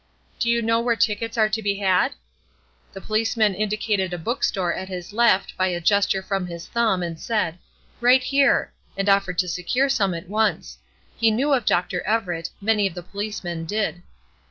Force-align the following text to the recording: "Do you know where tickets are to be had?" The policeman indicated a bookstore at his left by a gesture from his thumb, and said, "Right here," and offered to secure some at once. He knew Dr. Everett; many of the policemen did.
"Do 0.39 0.49
you 0.49 0.63
know 0.63 0.79
where 0.81 0.95
tickets 0.95 1.37
are 1.37 1.47
to 1.49 1.61
be 1.61 1.75
had?" 1.75 2.13
The 2.91 3.01
policeman 3.01 3.53
indicated 3.53 4.13
a 4.15 4.17
bookstore 4.17 4.73
at 4.73 4.87
his 4.89 5.13
left 5.13 5.55
by 5.57 5.67
a 5.67 5.79
gesture 5.79 6.23
from 6.23 6.47
his 6.47 6.65
thumb, 6.67 7.03
and 7.03 7.19
said, 7.19 7.59
"Right 7.99 8.23
here," 8.23 8.73
and 8.97 9.07
offered 9.07 9.37
to 9.37 9.47
secure 9.47 9.89
some 9.89 10.15
at 10.15 10.27
once. 10.27 10.79
He 11.17 11.29
knew 11.29 11.55
Dr. 11.63 12.01
Everett; 12.01 12.49
many 12.59 12.87
of 12.87 12.95
the 12.95 13.03
policemen 13.03 13.65
did. 13.67 14.01